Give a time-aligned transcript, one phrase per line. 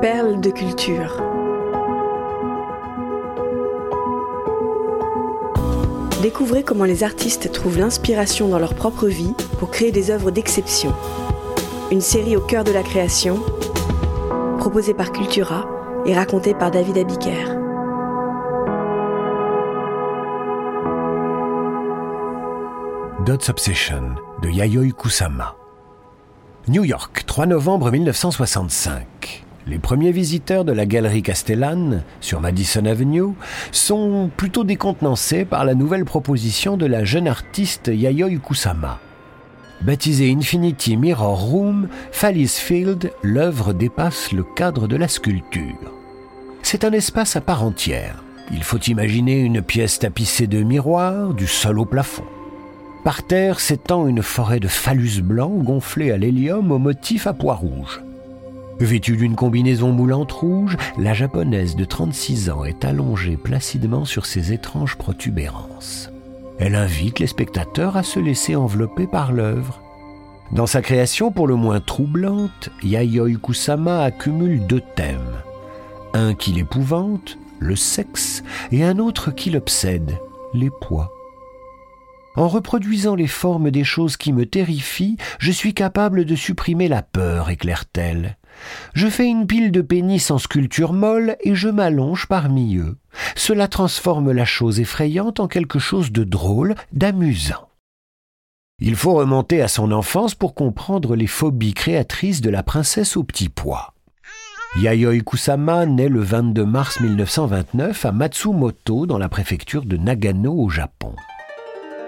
[0.00, 1.22] Perles de culture.
[6.22, 10.94] Découvrez comment les artistes trouvent l'inspiration dans leur propre vie pour créer des œuvres d'exception.
[11.90, 13.42] Une série au cœur de la création,
[14.58, 15.68] proposée par Cultura
[16.06, 17.44] et racontée par David Abiker.
[23.26, 25.56] Dots Obsession de Yayoi Kusama.
[26.68, 29.44] New York, 3 novembre 1965.
[29.66, 33.34] Les premiers visiteurs de la galerie Castellane, sur Madison Avenue,
[33.72, 39.00] sont plutôt décontenancés par la nouvelle proposition de la jeune artiste Yayoi Kusama.
[39.82, 45.92] Baptisée Infinity Mirror Room, Fallis Field, l'œuvre dépasse le cadre de la sculpture.
[46.62, 48.22] C'est un espace à part entière.
[48.52, 52.24] Il faut imaginer une pièce tapissée de miroirs, du sol au plafond.
[53.04, 57.54] Par terre s'étend une forêt de phallus blancs gonflés à l'hélium au motif à pois
[57.54, 58.02] rouges.
[58.80, 64.54] Vêtue d'une combinaison moulante rouge, la japonaise de 36 ans est allongée placidement sur ses
[64.54, 66.10] étranges protubérances.
[66.58, 69.82] Elle invite les spectateurs à se laisser envelopper par l'œuvre.
[70.52, 75.42] Dans sa création pour le moins troublante, Yayoi Kusama accumule deux thèmes.
[76.14, 78.42] Un qui l'épouvante, le sexe,
[78.72, 80.18] et un autre qui l'obsède,
[80.54, 81.12] les poids.
[82.34, 87.02] En reproduisant les formes des choses qui me terrifient, je suis capable de supprimer la
[87.02, 88.38] peur, éclaire-t-elle.
[88.94, 92.96] Je fais une pile de pénis en sculpture molle et je m'allonge parmi eux.
[93.36, 97.68] Cela transforme la chose effrayante en quelque chose de drôle, d'amusant.
[98.78, 103.24] Il faut remonter à son enfance pour comprendre les phobies créatrices de la princesse au
[103.24, 103.92] petit pois.
[104.76, 110.70] Yayoi Kusama naît le 22 mars 1929 à Matsumoto dans la préfecture de Nagano au
[110.70, 111.14] Japon.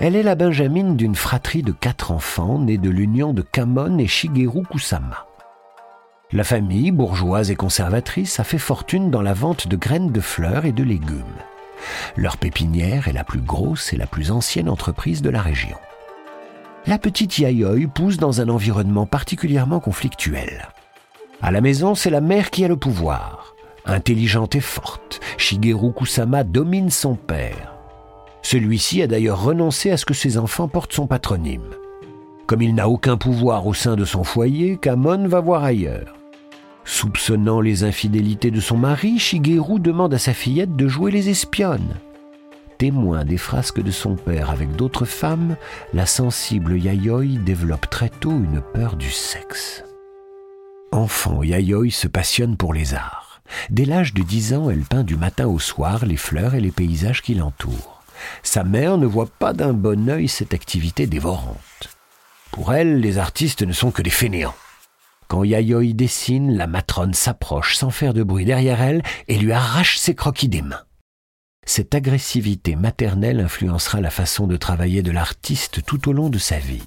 [0.00, 4.06] Elle est la benjamine d'une fratrie de quatre enfants nés de l'union de Kamon et
[4.06, 5.26] Shigeru Kusama.
[6.34, 10.64] La famille, bourgeoise et conservatrice, a fait fortune dans la vente de graines de fleurs
[10.64, 11.22] et de légumes.
[12.16, 15.76] Leur pépinière est la plus grosse et la plus ancienne entreprise de la région.
[16.88, 20.70] La petite Yayoi pousse dans un environnement particulièrement conflictuel.
[21.40, 23.54] À la maison, c'est la mère qui a le pouvoir.
[23.86, 27.76] Intelligente et forte, Shigeru Kusama domine son père.
[28.42, 31.76] Celui-ci a d'ailleurs renoncé à ce que ses enfants portent son patronyme.
[32.48, 36.16] Comme il n'a aucun pouvoir au sein de son foyer, Kamon va voir ailleurs.
[36.84, 41.96] Soupçonnant les infidélités de son mari, Shigeru demande à sa fillette de jouer les espionnes.
[42.78, 45.56] Témoin des frasques de son père avec d'autres femmes,
[45.94, 49.84] la sensible Yayoi développe très tôt une peur du sexe.
[50.92, 53.40] Enfant, Yayoi se passionne pour les arts.
[53.70, 56.70] Dès l'âge de 10 ans, elle peint du matin au soir les fleurs et les
[56.70, 58.02] paysages qui l'entourent.
[58.42, 61.58] Sa mère ne voit pas d'un bon œil cette activité dévorante.
[62.50, 64.54] Pour elle, les artistes ne sont que des fainéants.
[65.28, 69.98] Quand Yayoi dessine, la matrone s'approche sans faire de bruit derrière elle et lui arrache
[69.98, 70.84] ses croquis des mains.
[71.66, 76.58] Cette agressivité maternelle influencera la façon de travailler de l'artiste tout au long de sa
[76.58, 76.82] vie.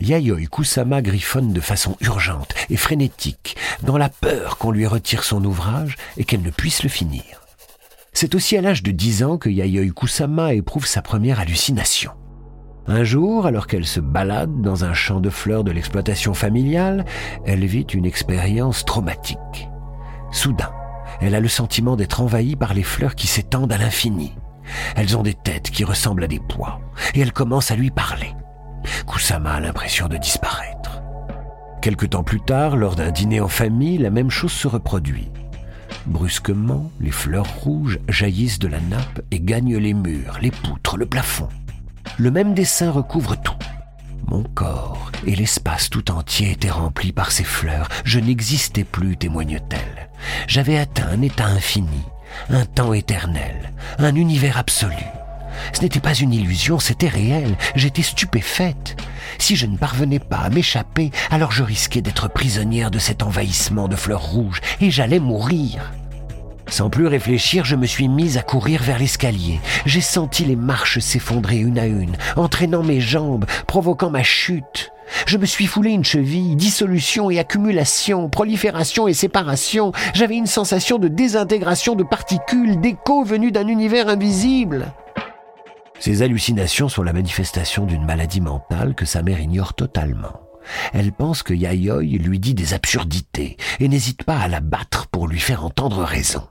[0.00, 5.44] Yayoi Kusama griffonne de façon urgente et frénétique, dans la peur qu'on lui retire son
[5.44, 7.42] ouvrage et qu'elle ne puisse le finir.
[8.12, 12.12] C'est aussi à l'âge de 10 ans que Yayoi Kusama éprouve sa première hallucination.
[12.88, 17.04] Un jour, alors qu'elle se balade dans un champ de fleurs de l'exploitation familiale,
[17.44, 19.68] elle vit une expérience traumatique.
[20.30, 20.70] Soudain,
[21.20, 24.34] elle a le sentiment d'être envahie par les fleurs qui s'étendent à l'infini.
[24.94, 26.80] Elles ont des têtes qui ressemblent à des pois,
[27.14, 28.34] et elle commence à lui parler.
[29.06, 31.02] Kusama a l'impression de disparaître.
[31.82, 35.28] Quelque temps plus tard, lors d'un dîner en famille, la même chose se reproduit.
[36.06, 41.06] Brusquement, les fleurs rouges jaillissent de la nappe et gagnent les murs, les poutres, le
[41.06, 41.48] plafond.
[42.18, 43.52] Le même dessin recouvre tout.
[44.28, 47.88] Mon corps et l'espace tout entier étaient remplis par ces fleurs.
[48.04, 50.08] Je n'existais plus, témoigne-t-elle.
[50.46, 52.02] J'avais atteint un état infini,
[52.48, 54.96] un temps éternel, un univers absolu.
[55.72, 57.54] Ce n'était pas une illusion, c'était réel.
[57.74, 58.96] J'étais stupéfaite.
[59.38, 63.88] Si je ne parvenais pas à m'échapper, alors je risquais d'être prisonnière de cet envahissement
[63.88, 65.92] de fleurs rouges et j'allais mourir.
[66.68, 69.60] Sans plus réfléchir, je me suis mise à courir vers l'escalier.
[69.84, 74.90] J'ai senti les marches s'effondrer une à une, entraînant mes jambes, provoquant ma chute.
[75.26, 79.92] Je me suis foulé une cheville, dissolution et accumulation, prolifération et séparation.
[80.14, 84.92] J'avais une sensation de désintégration de particules, d'échos venus d'un univers invisible.
[86.00, 90.40] Ces hallucinations sont la manifestation d'une maladie mentale que sa mère ignore totalement.
[90.92, 95.28] Elle pense que Yayoi lui dit des absurdités et n'hésite pas à la battre pour
[95.28, 96.42] lui faire entendre raison.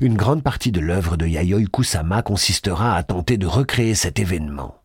[0.00, 4.76] Une grande partie de l'œuvre de Yayoi Kusama consistera à tenter de recréer cet événement,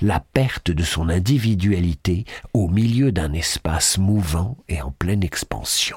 [0.00, 5.96] la perte de son individualité au milieu d'un espace mouvant et en pleine expansion.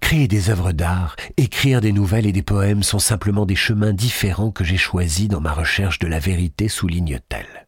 [0.00, 4.50] Créer des œuvres d'art, écrire des nouvelles et des poèmes sont simplement des chemins différents
[4.50, 7.66] que j'ai choisis dans ma recherche de la vérité, souligne-t-elle.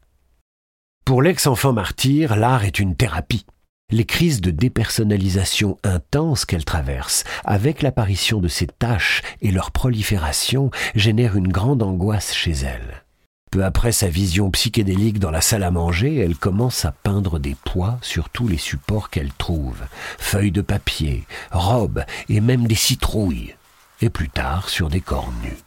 [1.04, 3.44] Pour l'ex-enfant martyr, l'art est une thérapie.
[3.90, 10.70] Les crises de dépersonnalisation intense qu'elle traverse, avec l'apparition de ces tâches et leur prolifération,
[10.94, 13.04] génèrent une grande angoisse chez elle.
[13.50, 17.56] Peu après sa vision psychédélique dans la salle à manger, elle commence à peindre des
[17.64, 19.82] poids sur tous les supports qu'elle trouve,
[20.18, 23.56] feuilles de papier, robes et même des citrouilles,
[24.00, 25.58] et plus tard sur des corps nus.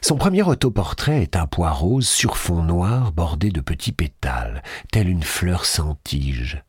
[0.00, 5.10] Son premier autoportrait est un pois rose sur fond noir bordé de petits pétales, tel
[5.10, 6.62] une fleur sans tige.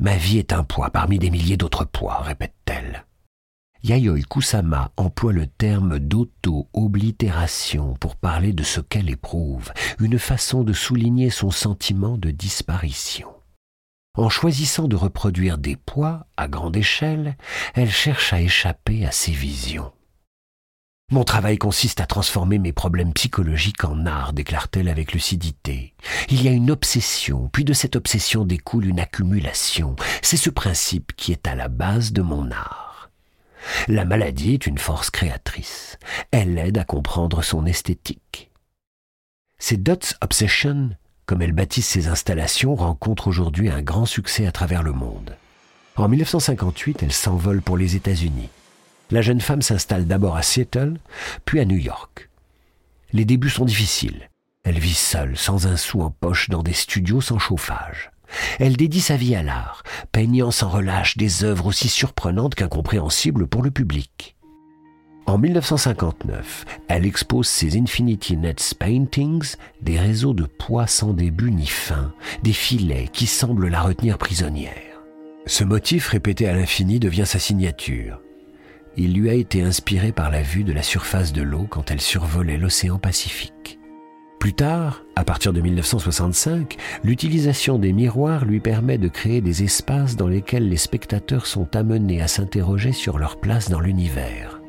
[0.00, 3.04] Ma vie est un poids parmi des milliers d'autres poids, répète-t-elle.
[3.84, 10.72] Yayoi Kusama emploie le terme d'auto-oblitération pour parler de ce qu'elle éprouve, une façon de
[10.72, 13.28] souligner son sentiment de disparition.
[14.16, 17.36] En choisissant de reproduire des poids à grande échelle,
[17.74, 19.92] elle cherche à échapper à ses visions.
[21.14, 25.94] Mon travail consiste à transformer mes problèmes psychologiques en art, déclare-t-elle avec lucidité.
[26.28, 29.94] Il y a une obsession, puis de cette obsession découle une accumulation.
[30.22, 33.10] C'est ce principe qui est à la base de mon art.
[33.86, 35.98] La maladie est une force créatrice.
[36.32, 38.50] Elle aide à comprendre son esthétique.
[39.60, 40.90] Ces Dots Obsession,
[41.26, 45.36] comme elle baptise ses installations, rencontrent aujourd'hui un grand succès à travers le monde.
[45.94, 48.48] En 1958, elle s'envole pour les États-Unis.
[49.14, 50.98] La jeune femme s'installe d'abord à Seattle,
[51.44, 52.30] puis à New York.
[53.12, 54.28] Les débuts sont difficiles.
[54.64, 58.10] Elle vit seule, sans un sou en poche, dans des studios sans chauffage.
[58.58, 63.62] Elle dédie sa vie à l'art, peignant sans relâche des œuvres aussi surprenantes qu'incompréhensibles pour
[63.62, 64.34] le public.
[65.26, 71.68] En 1959, elle expose ses Infinity Nets Paintings, des réseaux de poids sans début ni
[71.68, 72.12] fin,
[72.42, 75.04] des filets qui semblent la retenir prisonnière.
[75.46, 78.18] Ce motif répété à l'infini devient sa signature.
[78.96, 82.00] Il lui a été inspiré par la vue de la surface de l'eau quand elle
[82.00, 83.80] survolait l'océan Pacifique.
[84.38, 90.16] Plus tard, à partir de 1965, l'utilisation des miroirs lui permet de créer des espaces
[90.16, 94.60] dans lesquels les spectateurs sont amenés à s'interroger sur leur place dans l'univers.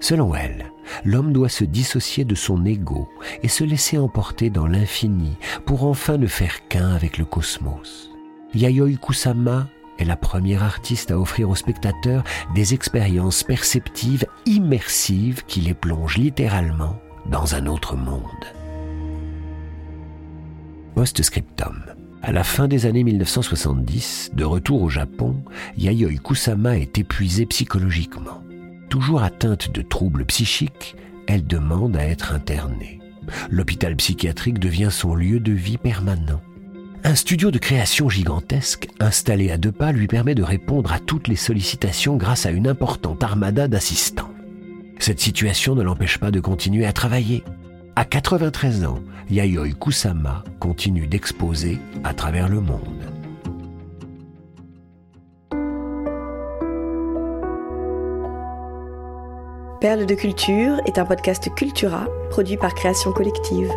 [0.00, 0.72] Selon elle,
[1.04, 3.08] l'homme doit se dissocier de son ego
[3.42, 5.36] et se laisser emporter dans l'infini
[5.66, 8.10] pour enfin ne faire qu'un avec le cosmos.
[8.54, 12.24] Yayoi Kusama est la première artiste à offrir aux spectateurs
[12.54, 18.22] des expériences perceptives immersives qui les plongent littéralement dans un autre monde.
[20.94, 21.82] Post-scriptum.
[22.22, 25.36] À la fin des années 1970, de retour au Japon,
[25.76, 28.42] Yayoi Kusama est épuisée psychologiquement.
[28.88, 30.96] Toujours atteinte de troubles psychiques,
[31.28, 32.98] elle demande à être internée.
[33.50, 36.40] L'hôpital psychiatrique devient son lieu de vie permanent.
[37.04, 41.28] Un studio de création gigantesque, installé à deux pas, lui permet de répondre à toutes
[41.28, 44.30] les sollicitations grâce à une importante armada d'assistants.
[44.98, 47.44] Cette situation ne l'empêche pas de continuer à travailler.
[47.96, 48.98] À 93 ans,
[49.30, 53.04] Yayoi Kusama continue d'exposer à travers le monde.
[59.80, 63.70] Perle de culture est un podcast Cultura produit par Création Collective.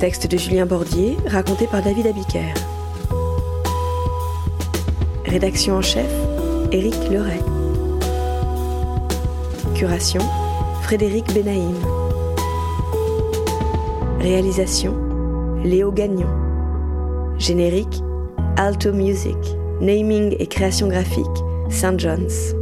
[0.00, 2.54] Texte de Julien Bordier, raconté par David Abiker.
[5.26, 6.10] Rédaction en chef,
[6.72, 7.42] Éric Leray.
[9.74, 10.22] Curation,
[10.84, 11.76] Frédéric Benaïm.
[14.20, 14.96] Réalisation,
[15.64, 16.30] Léo Gagnon.
[17.36, 18.02] Générique,
[18.56, 19.36] Alto Music.
[19.82, 21.26] Naming et création graphique,
[21.68, 22.00] St.
[22.00, 22.54] John's.